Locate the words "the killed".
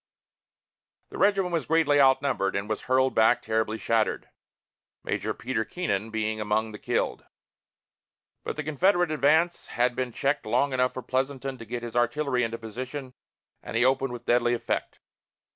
6.71-7.23